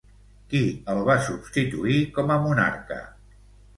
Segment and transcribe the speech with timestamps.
[0.53, 0.61] Qui
[0.93, 2.99] el va substituir com a monarca?